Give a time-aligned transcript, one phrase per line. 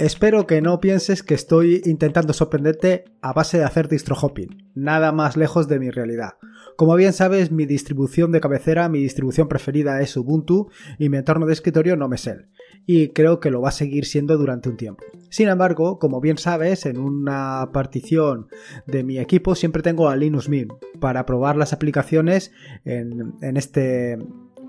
[0.00, 5.12] Espero que no pienses que estoy intentando sorprenderte a base de hacer distro hopping, nada
[5.12, 6.38] más lejos de mi realidad.
[6.76, 11.44] Como bien sabes, mi distribución de cabecera, mi distribución preferida es Ubuntu y mi entorno
[11.44, 12.48] de escritorio no me Nomesel,
[12.86, 15.04] y creo que lo va a seguir siendo durante un tiempo.
[15.28, 18.46] Sin embargo, como bien sabes, en una partición
[18.86, 22.52] de mi equipo siempre tengo a Linux Mint para probar las aplicaciones
[22.86, 24.16] en este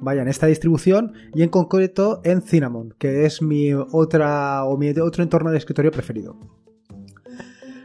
[0.01, 4.89] vaya en esta distribución y en concreto en Cinnamon, que es mi otra o mi
[4.89, 6.35] otro entorno de escritorio preferido.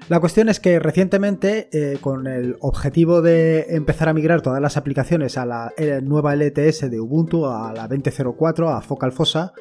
[0.08, 4.76] La cuestión es que recientemente, eh, con el objetivo de empezar a migrar todas las
[4.76, 9.52] aplicaciones a la eh, nueva LTS de Ubuntu, a la 20.04, a Focal Fossa,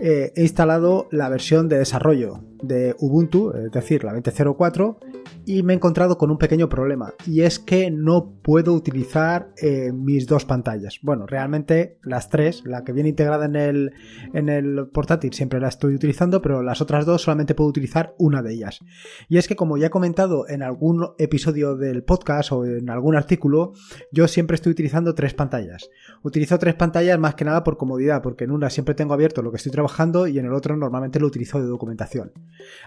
[0.00, 4.98] eh, he instalado la versión de desarrollo de Ubuntu, es decir, la 20.04,
[5.44, 9.52] y me he encontrado con un pequeño problema, y es que no puedo utilizar
[9.92, 11.00] mis dos pantallas.
[11.02, 13.92] Bueno, realmente las tres, la que viene integrada en el,
[14.32, 18.42] en el portátil siempre la estoy utilizando, pero las otras dos solamente puedo utilizar una
[18.42, 18.80] de ellas.
[19.28, 23.16] Y es que como ya he comentado en algún episodio del podcast o en algún
[23.16, 23.72] artículo,
[24.10, 25.90] yo siempre estoy utilizando tres pantallas.
[26.22, 29.50] Utilizo tres pantallas más que nada por comodidad, porque en una siempre tengo abierto lo
[29.50, 32.32] que estoy trabajando y en el otro normalmente lo utilizo de documentación.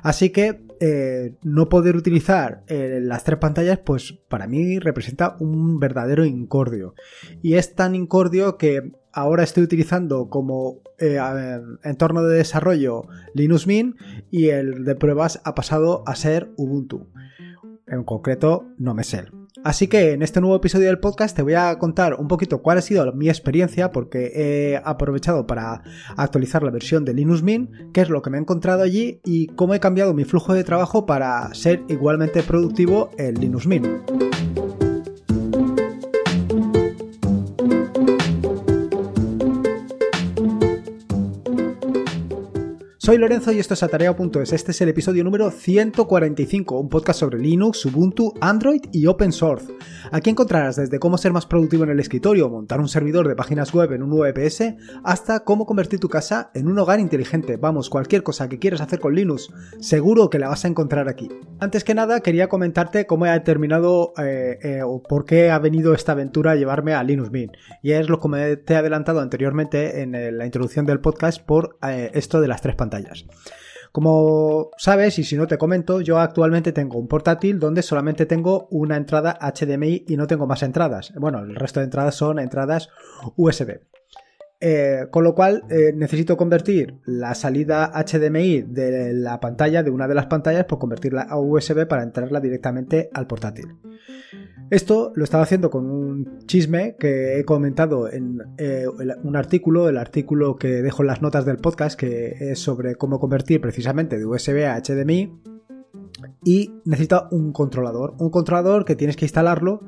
[0.01, 5.79] Así que eh, no poder utilizar eh, las tres pantallas, pues para mí representa un
[5.79, 6.95] verdadero incordio.
[7.41, 11.17] Y es tan incordio que ahora estoy utilizando como eh,
[11.83, 13.95] entorno de desarrollo Linux Mint
[14.29, 17.07] y el de pruebas ha pasado a ser Ubuntu.
[17.87, 19.25] En concreto, no me sé.
[19.63, 22.77] Así que en este nuevo episodio del podcast te voy a contar un poquito cuál
[22.77, 25.81] ha sido mi experiencia porque he aprovechado para
[26.17, 29.47] actualizar la versión de Linux Mint, qué es lo que me he encontrado allí y
[29.47, 34.34] cómo he cambiado mi flujo de trabajo para ser igualmente productivo en Linux Mint.
[43.05, 44.51] Soy Lorenzo y esto es Atareo.es.
[44.51, 49.71] Este es el episodio número 145, un podcast sobre Linux, Ubuntu, Android y Open Source.
[50.11, 53.71] Aquí encontrarás desde cómo ser más productivo en el escritorio, montar un servidor de páginas
[53.75, 57.57] web en un VPS, hasta cómo convertir tu casa en un hogar inteligente.
[57.57, 61.29] Vamos, cualquier cosa que quieras hacer con Linux, seguro que la vas a encontrar aquí.
[61.59, 65.93] Antes que nada, quería comentarte cómo he terminado eh, eh, o por qué ha venido
[65.93, 67.53] esta aventura a llevarme a Linux Mint.
[67.83, 71.77] Y es lo que te he adelantado anteriormente en eh, la introducción del podcast por
[71.83, 72.94] esto de las tres pantallas.
[73.91, 78.67] Como sabes, y si no te comento, yo actualmente tengo un portátil donde solamente tengo
[78.69, 81.13] una entrada HDMI y no tengo más entradas.
[81.15, 82.89] Bueno, el resto de entradas son entradas
[83.37, 83.79] USB.
[84.61, 90.07] Eh, con lo cual eh, necesito convertir la salida HDMI de la pantalla, de una
[90.07, 93.77] de las pantallas, por convertirla a USB para entrarla directamente al portátil.
[94.71, 98.85] Esto lo estaba haciendo con un chisme que he comentado en eh,
[99.23, 103.19] un artículo, el artículo que dejo en las notas del podcast, que es sobre cómo
[103.19, 105.39] convertir precisamente de USB a HDMI.
[106.43, 109.81] Y necesita un controlador, un controlador que tienes que instalarlo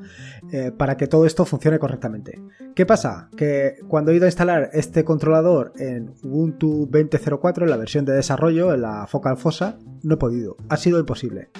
[0.52, 2.40] eh, para que todo esto funcione correctamente.
[2.74, 3.30] ¿Qué pasa?
[3.36, 8.12] Que cuando he ido a instalar este controlador en Ubuntu 20.04, en la versión de
[8.12, 11.50] desarrollo, en la Focal Fossa, no he podido, ha sido imposible.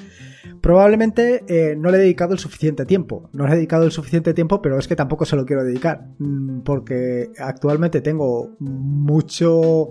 [0.61, 3.31] Probablemente eh, no le he dedicado el suficiente tiempo.
[3.33, 6.07] No le he dedicado el suficiente tiempo, pero es que tampoco se lo quiero dedicar.
[6.19, 9.91] Mm, porque actualmente tengo mucho,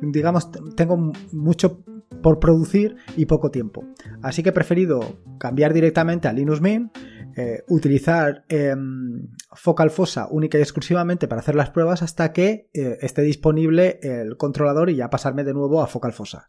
[0.00, 1.84] digamos, tengo mucho
[2.22, 3.84] por producir y poco tiempo.
[4.22, 6.96] Así que he preferido cambiar directamente a Linux Mint,
[7.36, 12.98] eh, utilizar em, Focal Fossa única y exclusivamente para hacer las pruebas hasta que eh,
[13.02, 16.48] esté disponible el controlador y ya pasarme de nuevo a Focal Fossa.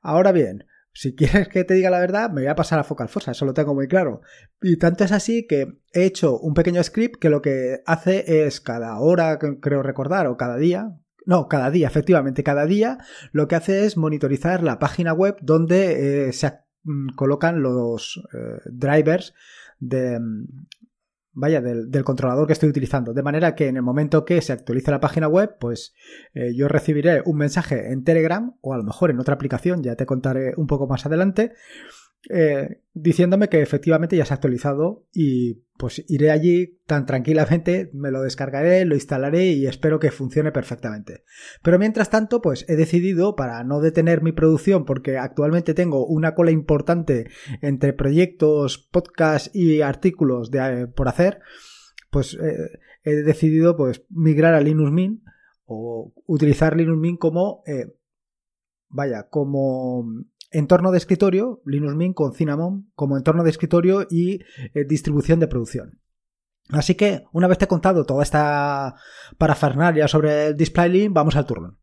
[0.00, 3.08] Ahora bien, si quieres que te diga la verdad, me voy a pasar a Focal
[3.08, 4.20] Fossa, eso lo tengo muy claro.
[4.60, 8.60] Y tanto es así que he hecho un pequeño script que lo que hace es
[8.60, 10.96] cada hora, creo recordar, o cada día,
[11.26, 12.98] no, cada día, efectivamente, cada día
[13.32, 16.52] lo que hace es monitorizar la página web donde eh, se
[16.82, 19.34] mm, colocan los eh, drivers
[19.78, 20.46] de, mm,
[21.32, 23.12] vaya, del, controlador que estoy utilizando.
[23.12, 25.94] De manera que en el momento que se actualice la página web, pues
[26.34, 29.96] eh, yo recibiré un mensaje en Telegram o a lo mejor en otra aplicación, ya
[29.96, 31.52] te contaré un poco más adelante,
[32.28, 38.10] eh, diciéndome que efectivamente ya se ha actualizado y pues iré allí tan tranquilamente, me
[38.10, 41.24] lo descargaré, lo instalaré y espero que funcione perfectamente.
[41.62, 46.34] Pero mientras tanto, pues he decidido, para no detener mi producción, porque actualmente tengo una
[46.34, 47.30] cola importante
[47.62, 51.40] entre proyectos, podcasts y artículos de, eh, por hacer,
[52.10, 55.22] pues eh, he decidido pues migrar a Linux Mint
[55.64, 57.62] o utilizar Linux Mint como
[58.90, 60.04] vaya, como
[60.50, 64.40] entorno de escritorio, Linux Mint con Cinnamon como entorno de escritorio y
[64.74, 66.00] eh, distribución de producción.
[66.70, 68.94] Así que, una vez te he contado toda esta
[69.38, 71.79] parafernalia sobre el DisplayLink, vamos al turno.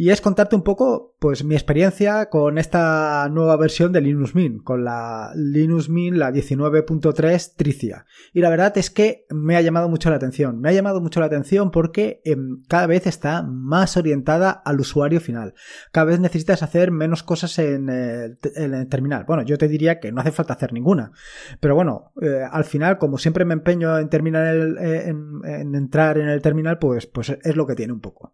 [0.00, 4.62] Y es contarte un poco pues mi experiencia con esta nueva versión de Linux Mint,
[4.62, 8.06] con la Linux Mint la 19.3 Tricia.
[8.32, 10.60] Y la verdad es que me ha llamado mucho la atención.
[10.60, 15.20] Me ha llamado mucho la atención porque em, cada vez está más orientada al usuario
[15.20, 15.54] final.
[15.90, 19.24] Cada vez necesitas hacer menos cosas en, el terminal.
[19.26, 21.10] Bueno, yo te diría que no hace falta hacer ninguna.
[21.58, 24.46] Pero bueno, eh, al final, como siempre me empeño en terminar
[24.80, 28.32] eh, en, entrar en el terminal, pues, pues es lo que tiene un poco.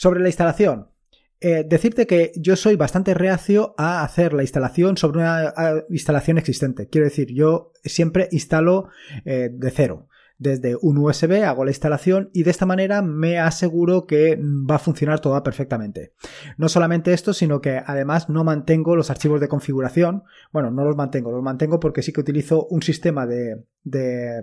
[0.00, 0.89] Sobre la instalación,
[1.42, 5.54] eh, decirte que yo soy bastante reacio a hacer la instalación sobre una
[5.88, 6.88] instalación existente.
[6.88, 8.88] Quiero decir, yo siempre instalo
[9.24, 10.06] eh, de cero.
[10.36, 14.78] Desde un USB hago la instalación y de esta manera me aseguro que va a
[14.78, 16.12] funcionar todo perfectamente.
[16.56, 20.24] No solamente esto, sino que además no mantengo los archivos de configuración.
[20.50, 23.64] Bueno, no los mantengo, los mantengo porque sí que utilizo un sistema de,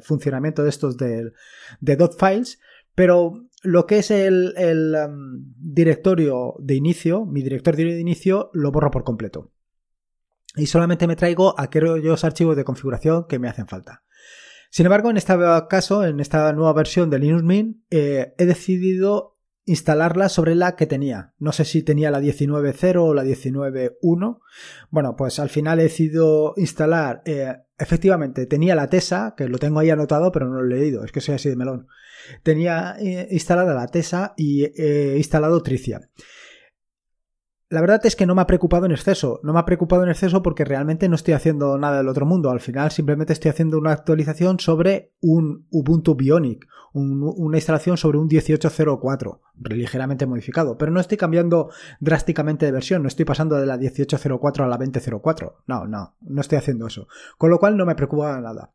[0.04, 1.32] funcionamiento de estos de,
[1.80, 2.60] de dot files,
[2.94, 8.92] pero lo que es el, um, directorio de inicio, mi directorio de inicio, lo borro
[8.92, 9.52] por completo.
[10.56, 14.04] Y solamente me traigo aquellos archivos de configuración que me hacen falta.
[14.70, 15.34] Sin embargo, en este
[15.70, 20.88] caso, en esta nueva versión de Linux Mint, eh, he decidido instalarla sobre la que
[20.88, 21.34] tenía.
[21.40, 24.40] No sé si tenía la 19.0 o la 19.1.
[24.90, 29.80] Bueno, pues al final he decidido instalar, eh, efectivamente, tenía la TESA, que lo tengo
[29.80, 31.88] ahí anotado, pero no lo he leído, es que soy así de melón
[32.44, 36.10] tenía eh, instalada la TESA y he instalado Tricia.
[37.70, 39.42] La verdad es que no me ha preocupado en exceso.
[39.44, 42.50] No me ha preocupado en exceso porque realmente no estoy haciendo nada del otro mundo.
[42.50, 48.30] Al final simplemente estoy haciendo una actualización sobre un Ubuntu Bionic, una instalación sobre un
[48.30, 49.40] 18.04,
[49.70, 50.78] ligeramente modificado.
[50.78, 51.70] Pero no estoy cambiando
[52.00, 53.02] drásticamente de versión.
[53.02, 55.56] No estoy pasando de la 18.04 a la 20.04.
[55.68, 57.10] No, no, no estoy haciendo eso.
[57.38, 58.72] Con lo cual no me preocupa nada.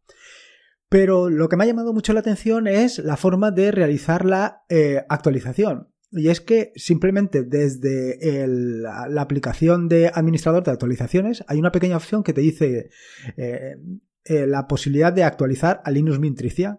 [0.92, 4.62] Pero lo que me ha llamado mucho la atención es la forma de realizar la
[4.68, 5.88] eh, actualización.
[6.10, 12.22] Y es que simplemente desde la, aplicación de administrador de actualizaciones hay una pequeña opción
[12.22, 12.90] que te dice
[13.38, 13.76] eh,
[14.24, 16.78] eh, la posibilidad de actualizar a Linux Mint Tricia.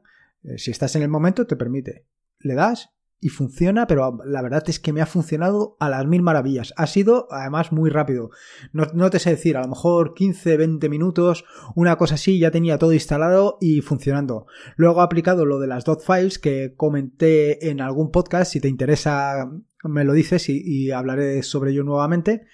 [0.58, 2.06] si estás en el momento, te permite.
[2.38, 2.92] Le das
[3.24, 6.74] y funciona, pero la verdad es que me ha funcionado a las mil maravillas.
[6.76, 8.32] Ha sido además muy rápido.
[8.74, 12.78] No, te sé decir, a lo mejor 15, 20 minutos, una cosa así, ya tenía
[12.78, 14.46] todo instalado y funcionando.
[14.76, 18.68] Luego he aplicado lo de las dot files que comenté en algún podcast, si te
[18.68, 19.50] interesa
[19.84, 22.46] me lo dices y, y hablaré sobre ello nuevamente.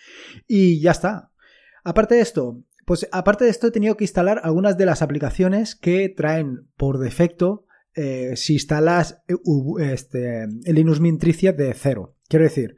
[0.47, 1.31] Y ya está.
[1.83, 5.75] Aparte de esto, pues aparte de esto he tenido que instalar algunas de las aplicaciones
[5.75, 7.65] que traen por defecto
[8.01, 9.35] eh, si instalas eh,
[9.91, 12.15] este, Linux Mint Tricia de cero.
[12.29, 12.77] Quiero decir,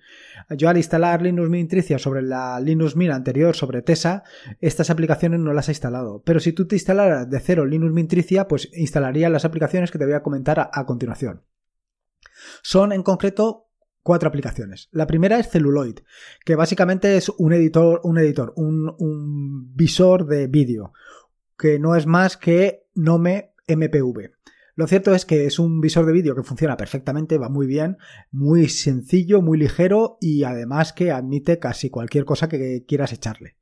[0.50, 4.24] yo al instalar Linux Mint Tricia sobre la Linux Mint anterior, sobre TESA,
[4.62, 6.24] estas aplicaciones no las he instalado.
[6.26, 10.00] Pero si tú te instalaras de cero Linux Mint Tricia, pues instalaría las aplicaciones que
[10.00, 11.44] te voy a comentar a, continuación.
[12.64, 13.70] Son en concreto
[14.02, 14.90] cuatro aplicaciones.
[14.92, 16.00] La primera es Celluloid,
[16.44, 20.94] que básicamente es un editor, un editor, un, un visor de vídeo,
[21.60, 24.32] que no es más que Nome MPV.
[24.76, 27.98] Lo cierto es que es un visor de vídeo que funciona perfectamente, va muy bien,
[28.32, 33.58] muy sencillo, muy ligero y además que admite casi cualquier cosa que quieras echarle.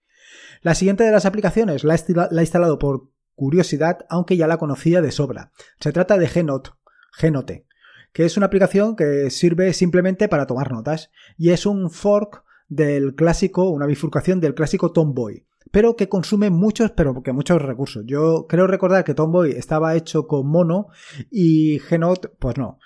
[0.61, 5.11] La siguiente de las aplicaciones la he instalado por curiosidad, aunque ya la conocía de
[5.11, 5.51] sobra.
[5.79, 6.71] Se trata de Genote,
[7.13, 7.65] Genote,
[8.13, 13.15] que es una aplicación que sirve simplemente para tomar notas y es un fork del
[13.15, 18.03] clásico, una bifurcación del clásico Tomboy pero que consume muchos, pero que muchos recursos.
[18.05, 20.87] Yo creo recordar que Tomboy estaba hecho con mono
[21.29, 22.79] y Genot, pues no.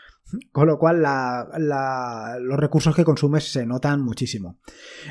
[0.52, 4.58] Con lo cual los recursos que consume se notan muchísimo.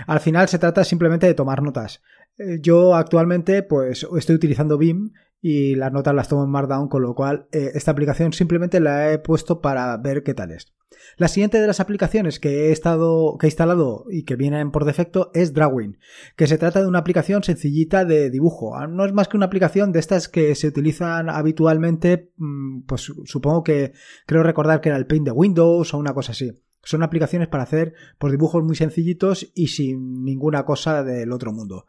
[0.06, 2.02] Al final se trata simplemente de tomar notas.
[2.38, 7.02] Eh, yo actualmente pues estoy utilizando BIM y las notas las tomo en Markdown, con
[7.02, 10.72] lo cual eh, esta aplicación simplemente la he puesto para ver qué tal es.
[11.16, 14.84] La siguiente de las aplicaciones que he estado, que he instalado y que vienen por
[14.84, 15.98] defecto es Drawing,
[16.36, 18.76] que se trata de una aplicación sencillita de dibujo.
[18.76, 23.12] Ah, no es más que una aplicación de estas que se utilizan habitualmente, mm, pues
[23.24, 23.92] supongo que
[24.26, 26.52] creo recordar que era el Paint de Windows o una cosa así.
[26.84, 31.86] Son aplicaciones para hacer pues, dibujos muy sencillitos y sin ninguna cosa del otro mundo.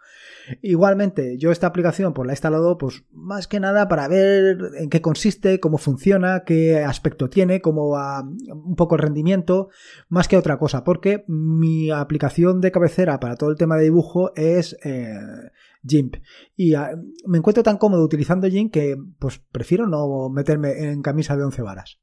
[0.61, 4.89] Igualmente, yo esta aplicación pues, la he instalado pues, más que nada para ver en
[4.89, 9.69] qué consiste, cómo funciona, qué aspecto tiene, cómo va un poco el rendimiento,
[10.09, 14.31] más que otra cosa, porque mi aplicación de cabecera para todo el tema de dibujo
[14.35, 15.17] es eh,
[15.83, 16.17] GIMP.
[16.55, 16.91] Y ah,
[17.25, 21.63] me encuentro tan cómodo utilizando GIMP que pues, prefiero no meterme en camisa de once
[21.63, 21.99] varas.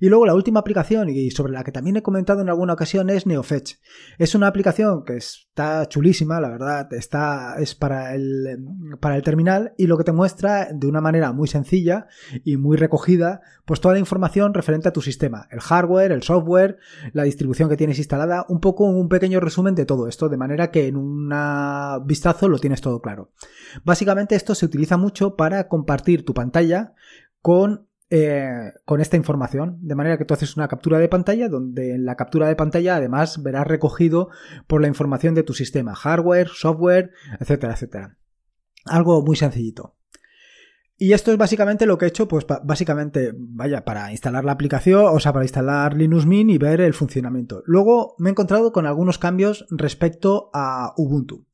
[0.00, 3.10] Y luego la última aplicación, y sobre la que también he comentado en alguna ocasión,
[3.10, 3.74] es NeoFetch.
[4.18, 8.64] Es una aplicación que está chulísima, la verdad, está, es para el,
[9.00, 12.06] para el terminal y lo que te muestra de una manera muy sencilla
[12.44, 16.78] y muy recogida, pues toda la información referente a tu sistema, el hardware, el software,
[17.12, 20.70] la distribución que tienes instalada, un poco un pequeño resumen de todo esto, de manera
[20.70, 21.32] que en un
[22.04, 23.32] vistazo lo tienes todo claro.
[23.84, 26.94] Básicamente esto se utiliza mucho para compartir tu pantalla
[27.40, 31.94] con eh, con esta información, de manera que tú haces una captura de pantalla donde
[31.94, 34.28] en la captura de pantalla además verás recogido
[34.66, 38.18] por la información de tu sistema, hardware, software, etcétera, etcétera.
[38.84, 39.96] Algo muy sencillito.
[40.98, 45.06] Y esto es básicamente lo que he hecho, pues básicamente, vaya, para instalar la aplicación,
[45.06, 47.62] o sea, para instalar Linux Mint y ver el funcionamiento.
[47.64, 51.46] Luego me he encontrado con algunos cambios respecto a Ubuntu.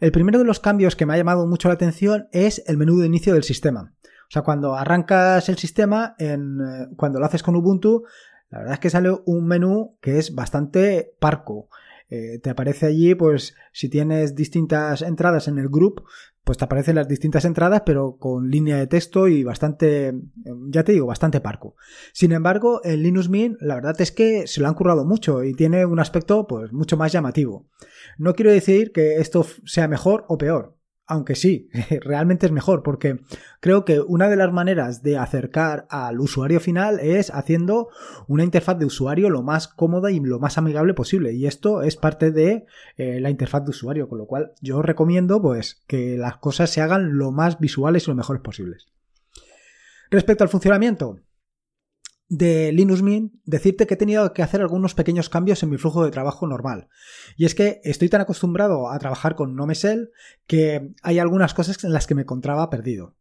[0.00, 2.98] El primero de los cambios que me ha llamado mucho la atención es el menú
[2.98, 3.92] de inicio del sistema.
[4.28, 6.36] O sea, cuando arrancas el sistema, eh,
[6.96, 8.04] cuando lo haces con Ubuntu,
[8.50, 11.68] la verdad es que sale un menú que es bastante parco.
[12.10, 16.04] Eh, te aparece allí, pues, si tienes distintas entradas en el group,
[16.44, 20.14] pues te aparecen las distintas entradas, pero con línea de texto y bastante,
[20.70, 21.76] ya te digo, bastante parco.
[22.14, 25.52] Sin embargo, el Linux Mint, la verdad es que se lo han currado mucho y
[25.52, 27.66] tiene un aspecto, pues, mucho más llamativo.
[28.16, 30.77] No quiero decir que esto sea mejor o peor
[31.08, 31.70] aunque sí,
[32.02, 33.20] realmente es mejor, porque
[33.60, 37.88] creo que una de las maneras de acercar al usuario final es haciendo
[38.26, 41.32] una interfaz de usuario lo más cómoda y lo más amigable posible.
[41.32, 42.66] Y esto es parte de
[42.98, 46.82] eh, la interfaz de usuario, con lo cual yo recomiendo pues que las cosas se
[46.82, 48.86] hagan lo más visuales y lo mejores posibles.
[50.10, 51.20] Respecto al funcionamiento,
[52.28, 56.04] de Linux Mint decirte que he tenido que hacer algunos pequeños cambios en mi flujo
[56.04, 56.88] de trabajo normal.
[57.36, 60.10] Y es que estoy tan acostumbrado a trabajar con NoMesel
[60.46, 63.16] que hay algunas cosas en las que me encontraba perdido.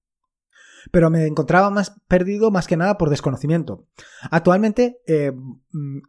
[0.91, 3.87] Pero me encontraba más perdido más que nada por desconocimiento.
[4.29, 5.99] Actualmente eh, mm,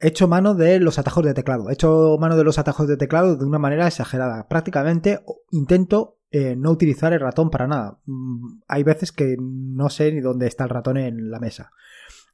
[0.00, 1.70] he hecho mano de los atajos de teclado.
[1.70, 4.46] He hecho mano de los atajos de teclado de una manera exagerada.
[4.48, 7.98] Prácticamente intento eh, no utilizar el ratón para nada.
[8.04, 11.72] Mm, hay veces que no sé ni dónde está el ratón en la mesa.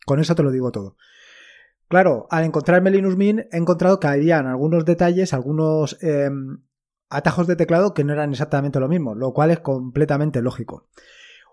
[0.05, 0.97] Con eso te lo digo todo.
[1.89, 6.63] Claro, al encontrarme Linux Mint he encontrado que habían algunos detalles, algunos em,
[7.11, 10.89] atajos de teclado que no eran exactamente lo mismo, lo cual es completamente lógico.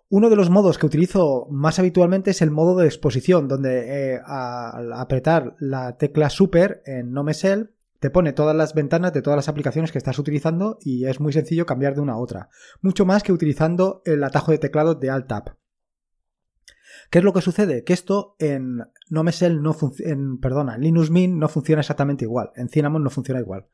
[0.08, 4.22] Uno de los modos que utilizo más habitualmente es el modo de exposición, donde eh,
[4.26, 9.50] al apretar la tecla Super en NoMesel te pone todas las ventanas de todas las
[9.50, 12.50] aplicaciones que estás utilizando y es muy sencillo cambiar de una a otra.
[12.82, 15.59] Mucho más que utilizando el atajo de teclado de Alt Tab.
[17.10, 17.84] ¿Qué es lo que sucede?
[17.84, 23.04] Que esto en NoMesel no en, perdona, Linux Mint no funciona exactamente igual, en Cinnamon
[23.04, 23.68] no funciona igual.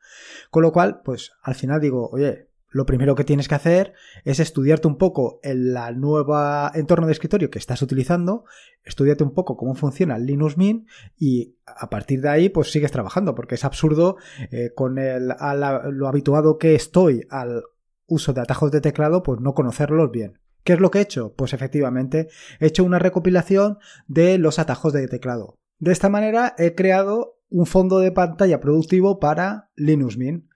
[0.50, 4.40] Con lo cual, pues al final digo, oye, lo primero que tienes que hacer es
[4.40, 8.44] estudiarte un poco el la nueva entorno de escritorio que estás utilizando,
[8.84, 10.88] estudiarte un poco cómo funciona Linux Mint
[11.18, 14.16] y a partir de ahí pues sigues trabajando porque es absurdo
[14.50, 17.62] eh, con el, lo habituado que estoy al
[18.06, 20.38] uso de atajos de teclado pues no conocerlos bien.
[20.66, 21.32] ¿Qué es lo que he hecho?
[21.36, 22.26] Pues efectivamente,
[22.58, 25.60] he hecho una recopilación de los atajos de teclado.
[25.78, 30.46] De esta manera he creado un fondo de pantalla productivo para Linux Mint.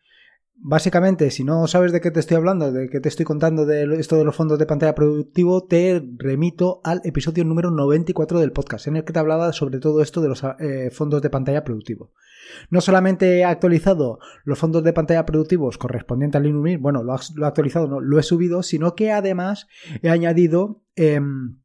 [0.57, 3.85] Básicamente, si no sabes de qué te estoy hablando, de qué te estoy contando de
[4.01, 8.89] esto de los fondos de pantalla productivo, te remito al episodio número 94 del podcast,
[8.89, 12.11] en el que te hablaba sobre todo esto de los eh, fondos de pantalla productivo.
[12.71, 17.15] No solamente he actualizado los fondos de pantalla productivos correspondientes al Linux Mint, bueno, lo,
[17.15, 19.67] he actualizado, no, lo he subido, sino que además
[20.03, 20.83] he añadido...
[20.97, 21.61] Em,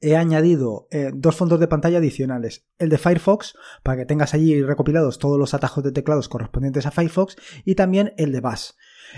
[0.00, 2.66] he añadido eh, dos fondos de pantalla adicionales.
[2.78, 6.90] El de Firefox, para que tengas allí recopilados todos los atajos de teclados correspondientes a
[6.90, 8.72] Firefox, y también el de Bash.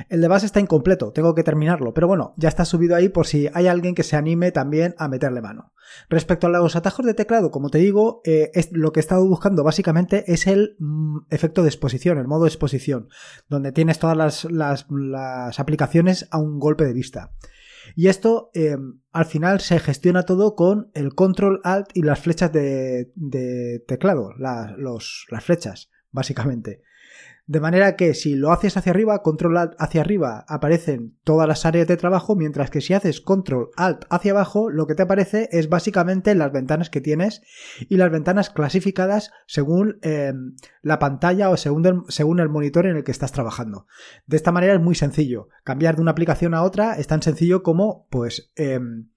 [0.09, 3.27] El de base está incompleto, tengo que terminarlo, pero bueno, ya está subido ahí por
[3.27, 5.73] si hay alguien que se anime también a meterle mano.
[6.09, 9.27] Respecto a los atajos de teclado, como te digo, eh, es, lo que he estado
[9.27, 13.09] buscando básicamente es el mm, efecto de exposición, el modo de exposición,
[13.49, 14.87] donde tienes todas las,
[15.59, 17.33] aplicaciones a un golpe de vista.
[17.97, 22.53] Y esto em, al final se gestiona todo con el control alt y las flechas
[22.53, 23.11] de,
[23.87, 26.83] teclado, las flechas, básicamente.
[27.49, 31.65] De manera que si lo haces hacia arriba, control alt hacia arriba, aparecen todas las
[31.65, 35.49] áreas de trabajo, mientras que si haces control alt hacia abajo, lo que te aparece
[35.51, 37.41] es básicamente las ventanas que tienes
[37.89, 40.35] y las ventanas clasificadas según eh,
[40.83, 41.87] la pantalla o según
[42.39, 43.87] el, monitor en el que estás trabajando.
[44.27, 45.49] De esta manera es muy sencillo.
[45.65, 49.09] Cambiar de una aplicación a otra es tan sencillo como, pues, em,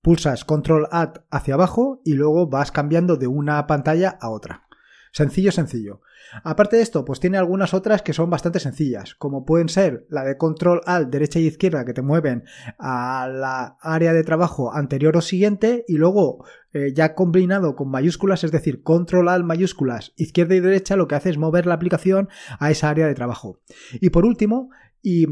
[0.00, 4.66] pulsas control alt hacia abajo y luego vas cambiando de una pantalla a otra.
[5.12, 6.00] Sencillo, sencillo.
[6.42, 10.24] Aparte de esto, pues tiene algunas otras que son bastante sencillas, como pueden ser la
[10.24, 12.44] de control al derecha y izquierda que te mueven
[12.78, 18.42] a la área de trabajo anterior o siguiente y luego eh, ya combinado con mayúsculas,
[18.42, 22.30] es decir, control al mayúsculas izquierda y derecha, lo que hace es mover la aplicación
[22.58, 23.60] a esa área de trabajo.
[24.00, 24.70] Y por último,
[25.02, 25.26] y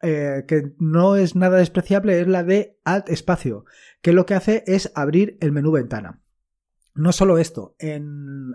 [0.00, 3.64] eh, que no es nada despreciable, es la de alt espacio,
[4.00, 6.20] que lo que hace es abrir el menú ventana.
[6.96, 8.52] No solo esto, en,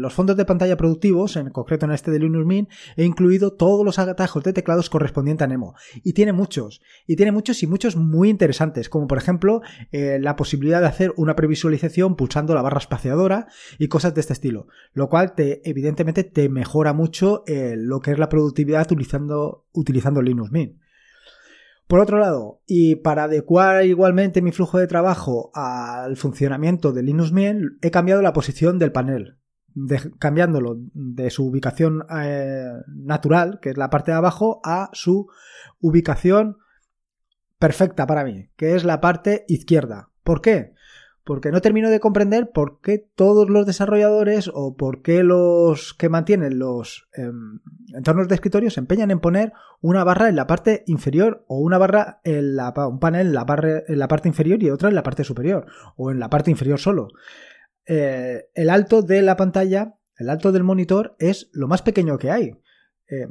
[0.00, 3.84] los fondos de pantalla productivos, en concreto en este de Linux Mint, he incluido todos
[3.84, 5.76] los atajos de teclados correspondientes a Nemo.
[6.02, 9.62] Y tiene muchos, y tiene muchos y muchos muy interesantes, como por ejemplo
[9.92, 13.46] eh, la posibilidad de hacer una previsualización pulsando la barra espaciadora
[13.78, 18.10] y cosas de este estilo, lo cual te, evidentemente te mejora mucho eh, lo que
[18.10, 20.80] es la productividad utilizando, utilizando Linux Mint.
[21.86, 27.30] Por otro lado, y para adecuar igualmente mi flujo de trabajo al funcionamiento de Linux
[27.30, 29.38] Mint, he cambiado la posición del panel,
[30.18, 35.28] cambiándolo de su ubicación eh, natural, que es la parte de abajo, a su
[35.80, 36.56] ubicación
[37.58, 40.10] perfecta para mí, que es la parte izquierda.
[40.24, 40.74] ¿Por qué?
[41.26, 46.08] Porque no termino de comprender por qué todos los desarrolladores o por qué los que
[46.08, 47.58] mantienen los em,
[47.92, 51.78] entornos de escritorio se empeñan en poner una barra en la parte inferior o una
[51.78, 55.66] barra en la, un panel en la, parte inferior y otra en la parte superior
[55.96, 57.08] o en la parte inferior solo.
[57.86, 62.30] Eh, el alto de la pantalla, el alto del monitor es lo más pequeño que
[62.30, 62.52] hay.
[63.08, 63.28] Eh,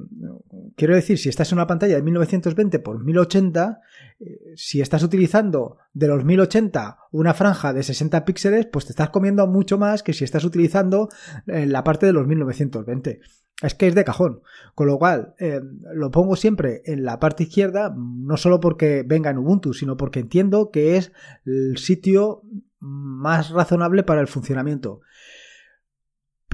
[0.75, 3.81] quiero decir, si estás en una pantalla de 1920 por 1080,
[4.19, 9.09] eh, si estás utilizando de los 1080 una franja de 60 píxeles, pues te estás
[9.09, 11.09] comiendo mucho más que si estás utilizando
[11.47, 13.19] en la parte de los 1920.
[13.61, 14.41] Es que es de cajón.
[14.73, 15.61] Con lo cual, eh,
[15.93, 20.19] lo pongo siempre en la parte izquierda, no solo porque venga en Ubuntu, sino porque
[20.19, 21.11] entiendo que es
[21.45, 22.43] el sitio
[22.79, 25.01] más razonable para el funcionamiento.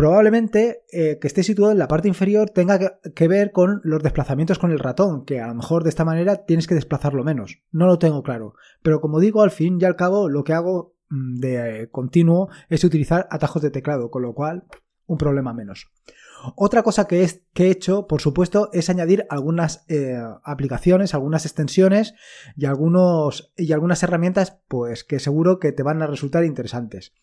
[0.01, 4.57] Probablemente eh, que esté situado en la parte inferior tenga que, ver con los desplazamientos
[4.57, 7.59] con el ratón, que a lo mejor de esta manera tienes que desplazarlo menos.
[7.71, 8.55] No lo tengo claro.
[8.81, 12.83] Pero como digo, al fin y al cabo, lo que hago mm, de continuo es
[12.83, 14.63] utilizar atajos de teclado, con lo cual
[15.05, 15.91] un problema menos.
[16.55, 22.15] Otra cosa que, he hecho, por supuesto, es añadir algunas eh, aplicaciones, algunas extensiones
[22.55, 27.13] y, algunos, y algunas herramientas pues, que seguro que te van a resultar interesantes.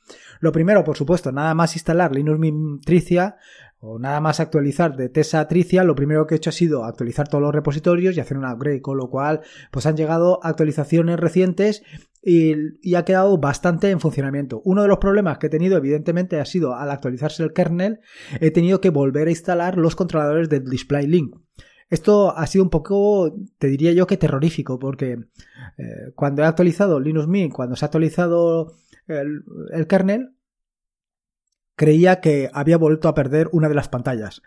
[0.40, 3.36] Lo primero, por supuesto, nada más instalar Linux Mint Tricia
[3.80, 7.28] o nada más actualizar de Tesa Tricia, lo primero que he hecho ha sido actualizar
[7.28, 11.82] todos los repositorios y hacer un upgrade, con lo cual pues han llegado actualizaciones recientes
[12.22, 14.60] y, ha quedado bastante en funcionamiento.
[14.64, 18.00] Uno de los problemas que he tenido, evidentemente, ha sido al actualizarse el kernel,
[18.40, 21.36] he tenido que volver a instalar los controladores del Display Link.
[21.90, 25.12] Esto ha sido un poco, te diría yo que terrorífico, porque
[25.78, 28.74] eh, cuando he actualizado Linux Mint, cuando se ha actualizado
[29.06, 30.34] el kernel,
[31.76, 34.42] creía que había vuelto a perder una de las pantallas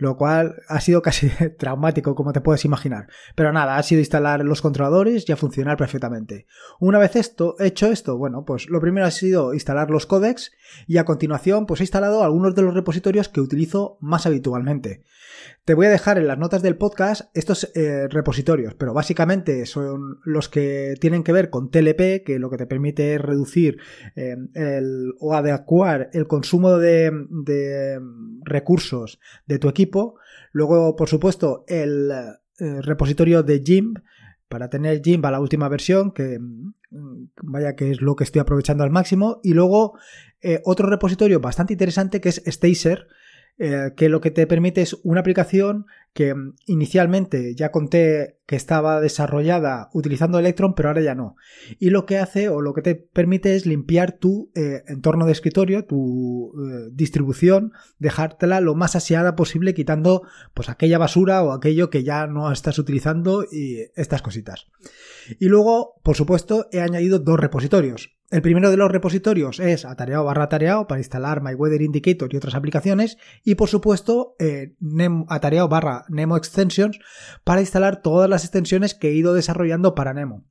[0.00, 3.08] lo cual ha sido casi traumático, como te puedes imaginar.
[3.34, 6.46] Pero nada, ha sido instalar los controladores y a funcionar perfectamente.
[6.80, 10.52] Una vez esto, hecho esto, bueno, pues lo primero ha sido instalar los codecs
[10.86, 15.04] y a continuación pues he instalado algunos de los repositorios que utilizo más habitualmente.
[15.64, 20.18] Te voy a dejar en las notas del podcast estos eh, repositorios, pero básicamente son
[20.24, 23.78] los que tienen que ver con TLP, que lo que te permite es reducir
[24.16, 28.00] eh, el, o adecuar el consumo de, de
[28.44, 29.89] recursos de tu equipo
[30.52, 33.98] Luego, por supuesto, el eh, repositorio de GIMP
[34.48, 36.72] para tener GIMP a la última versión, que mm,
[37.42, 39.40] vaya que es lo que estoy aprovechando al máximo.
[39.42, 39.96] Y luego
[40.42, 43.06] eh, otro repositorio bastante interesante que es Stacer,
[43.62, 48.56] eh, que lo que te permite es una aplicación que mm, inicialmente ya conté que
[48.56, 51.36] estaba desarrollada utilizando Electron, pero ahora ya no.
[51.78, 55.32] Y lo que hace o lo que te permite es limpiar tu eh, entorno de
[55.32, 60.22] escritorio, tu eh, distribución, dejártela lo más aseada posible, quitando
[60.54, 64.68] pues aquella basura o aquello que ya no estás utilizando y estas cositas.
[65.38, 68.19] Y luego, por supuesto, he añadido dos repositorios.
[68.30, 72.54] El primero de los repositorios es atareado barra atareado para instalar MyWeather Indicator y otras
[72.54, 74.76] aplicaciones y por supuesto eh,
[75.28, 77.00] atareado barra Nemo Extensions
[77.42, 80.44] para instalar todas las extensiones que he ido desarrollando para Nemo.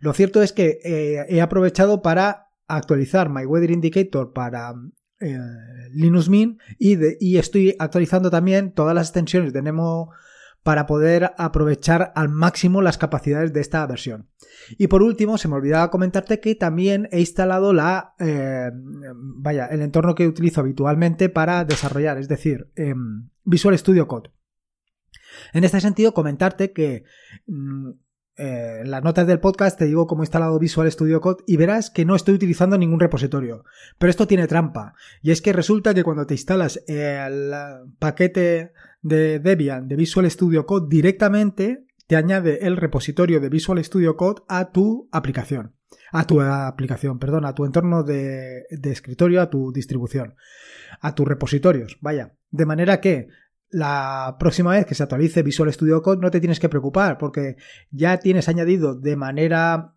[0.00, 4.74] Lo cierto es que eh, he aprovechado para actualizar MyWeather Indicator para
[5.20, 5.38] eh,
[5.92, 10.10] Linux Mint y, y estoy actualizando también todas las extensiones de Nemo
[10.62, 14.28] para poder aprovechar al máximo las capacidades de esta versión.
[14.76, 18.70] Y por último, se me olvidaba comentarte que también he instalado la, eh,
[19.14, 24.30] vaya, el entorno que utilizo habitualmente para desarrollar, es decir, em, Visual Studio Code.
[25.52, 27.04] En este sentido, comentarte que
[27.46, 27.90] mm,
[28.36, 31.56] eh, en las notas del podcast te digo cómo he instalado Visual Studio Code y
[31.56, 33.64] verás que no estoy utilizando ningún repositorio.
[33.98, 34.94] Pero esto tiene trampa.
[35.22, 37.52] Y es que resulta que cuando te instalas el
[37.98, 44.16] paquete de Debian de Visual Studio Code directamente te añade el repositorio de Visual Studio
[44.16, 45.74] Code a tu aplicación.
[46.12, 50.34] A tu aplicación, perdón, a tu entorno de, de escritorio, a tu distribución.
[51.00, 52.34] A tus repositorios, vaya.
[52.50, 53.28] De manera que
[53.70, 57.56] la próxima vez que se actualice Visual Studio Code no te tienes que preocupar porque
[57.90, 59.94] ya tienes añadido de manera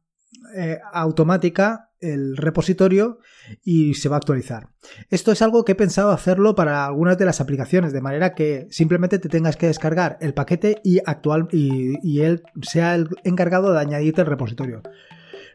[0.56, 3.20] eh, automática el repositorio
[3.64, 4.68] y se va a actualizar.
[5.10, 8.68] Esto es algo que he pensado hacerlo para algunas de las aplicaciones, de manera que
[8.70, 13.72] simplemente te tengas que descargar el paquete y, actual, y, y él sea el encargado
[13.72, 14.84] de añadirte el repositorio.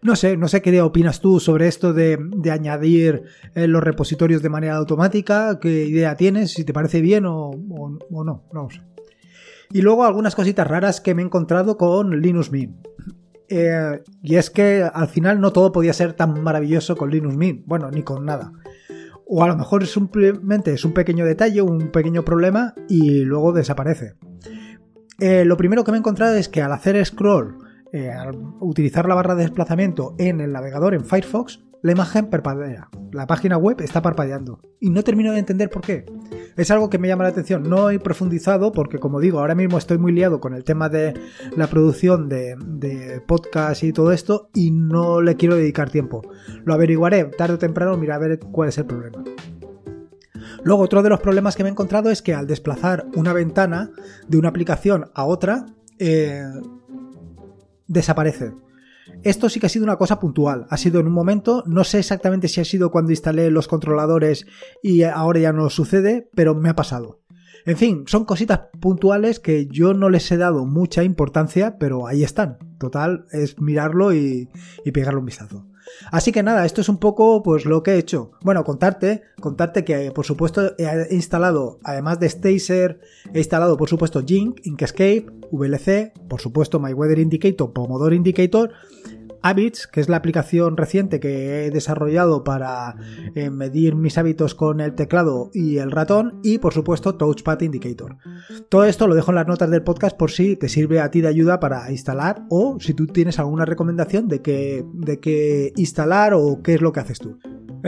[0.02, 2.18] No sé, no sé qué opinas tú sobre esto de,
[2.50, 7.50] añadir eh, los repositorios de manera automática, qué idea tienes, si te parece bien o,
[8.10, 8.82] no, no lo sé.
[9.70, 12.86] Y luego algunas cositas raras que me he encontrado con Linux Mint.
[13.50, 17.64] Eh, y es que al final no todo podía ser tan maravilloso con Linux Mint,
[17.66, 18.52] bueno, ni con nada.
[19.26, 24.14] O a lo mejor simplemente es un pequeño detalle, un pequeño problema y luego desaparece.
[25.18, 27.58] Eh, lo primero que me he encontrado es que al hacer scroll
[27.92, 32.88] eh, al utilizar la barra de desplazamiento en el navegador en Firefox, la imagen parpadea.
[33.12, 34.60] La página web está parpadeando.
[34.80, 36.04] Y no termino de entender por qué.
[36.56, 37.68] Es algo que me llama la atención.
[37.68, 41.14] No he profundizado porque, como digo, ahora mismo estoy muy liado con el tema de
[41.56, 46.22] la producción de, de podcast y todo esto y no le quiero dedicar tiempo.
[46.64, 49.22] Lo averiguaré tarde o temprano, mira a ver cuál es el problema.
[50.64, 53.90] Luego, otro de los problemas que me he encontrado es que al desplazar una ventana
[54.26, 55.66] de una aplicación a otra,
[55.98, 56.42] eh,
[57.88, 58.52] desaparece.
[59.22, 61.98] Esto sí que ha sido una cosa puntual, ha sido en un momento, no sé
[61.98, 64.46] exactamente si ha sido cuando instalé los controladores
[64.82, 67.20] y ahora ya no sucede, pero me ha pasado.
[67.64, 72.22] En fin, son cositas puntuales que yo no les he dado mucha importancia, pero ahí
[72.22, 72.58] están.
[72.78, 74.48] Total, es mirarlo y,
[74.84, 75.66] y pegarle un vistazo.
[76.10, 78.32] Así que nada, esto es un poco pues lo que he hecho.
[78.42, 83.00] Bueno, contarte, contarte que por supuesto he instalado, además de Stacer,
[83.32, 88.72] he instalado por supuesto Jink, Inkscape, VLC, por supuesto My Weather Indicator, Pomodoro Indicator
[89.42, 92.96] Habits, que es la aplicación reciente que he desarrollado para
[93.34, 98.16] eh, medir mis hábitos con el teclado y el ratón, y por supuesto Touchpad Indicator.
[98.68, 101.20] Todo esto lo dejo en las notas del podcast por si te sirve a ti
[101.20, 106.34] de ayuda para instalar o si tú tienes alguna recomendación de qué de qué instalar
[106.34, 107.38] o qué es lo que haces tú.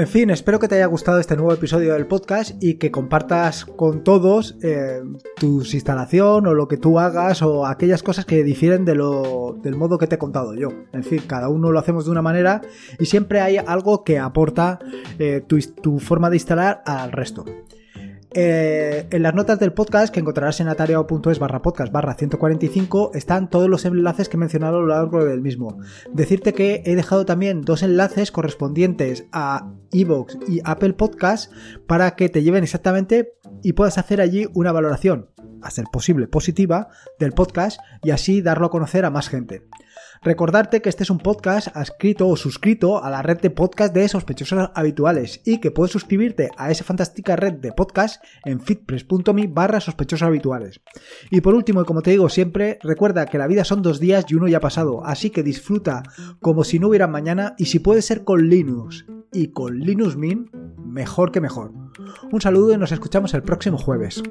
[0.01, 3.67] En fin, espero que te haya gustado este nuevo episodio del podcast y que compartas
[3.67, 5.03] con todos eh,
[5.37, 9.77] tu instalación o lo que tú hagas o aquellas cosas que difieren de lo, del
[9.77, 10.71] modo que te he contado yo.
[10.95, 12.63] En fin, cada uno lo hacemos de una manera
[12.99, 14.79] y siempre hay algo que aporta
[15.19, 17.45] eh, tu forma de instalar al resto.
[18.33, 23.51] Eh, en las notas del podcast que encontrarás en atareado.es barra podcast barra 145 están
[23.51, 25.79] todos los enlaces que he mencionado a lo largo del mismo.
[26.12, 31.53] Decirte que he dejado también dos enlaces correspondientes a Evox y Apple Podcast
[31.88, 33.33] para que te lleven exactamente
[33.64, 36.88] y puedas hacer allí una valoración, a ser posible positiva,
[37.19, 39.64] del podcast y así darlo a conocer a más gente.
[40.22, 44.06] Recordarte que este es un podcast adscrito o suscrito a la red de podcast de
[44.06, 49.80] sospechosos habituales y que puedes suscribirte a esa fantástica red de podcast en fitpress.me barra
[49.80, 50.83] sospechosos habituales.
[51.30, 54.26] Y por último, y como te digo siempre, recuerda que la vida son dos días
[54.28, 56.02] y uno ya ha pasado, así que disfruta
[56.42, 60.54] como si no hubiera mañana y si puede ser con Linux y con Linux Mint,
[60.85, 61.72] mejor que mejor.
[62.30, 64.22] Un saludo y nos escuchamos el próximo jueves.